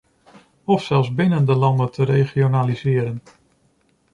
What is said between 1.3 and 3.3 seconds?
de landen te regionaliseren?